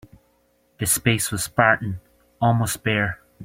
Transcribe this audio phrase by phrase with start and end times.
[0.79, 1.99] The space was spartan,
[2.41, 3.21] almost bare.